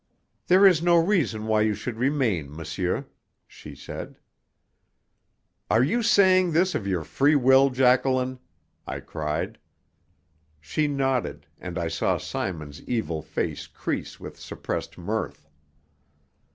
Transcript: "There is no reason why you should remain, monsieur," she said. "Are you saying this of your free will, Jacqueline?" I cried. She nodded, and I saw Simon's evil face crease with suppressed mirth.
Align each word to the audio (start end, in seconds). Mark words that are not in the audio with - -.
"There 0.47 0.65
is 0.65 0.81
no 0.81 0.95
reason 0.97 1.45
why 1.45 1.61
you 1.61 1.75
should 1.75 1.97
remain, 1.97 2.49
monsieur," 2.55 3.05
she 3.45 3.75
said. 3.75 4.17
"Are 5.69 5.83
you 5.83 6.01
saying 6.01 6.53
this 6.53 6.73
of 6.73 6.87
your 6.87 7.03
free 7.03 7.35
will, 7.35 7.69
Jacqueline?" 7.69 8.39
I 8.87 8.99
cried. 8.99 9.59
She 10.59 10.87
nodded, 10.87 11.45
and 11.59 11.77
I 11.77 11.87
saw 11.87 12.17
Simon's 12.17 12.81
evil 12.85 13.21
face 13.21 13.67
crease 13.67 14.19
with 14.19 14.39
suppressed 14.39 14.97
mirth. 14.97 15.47